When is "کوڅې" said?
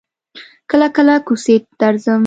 1.27-1.55